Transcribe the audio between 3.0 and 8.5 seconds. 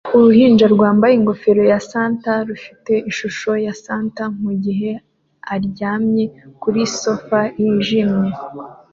ishusho ya Santa mugihe aryamye kuri sofa yijimye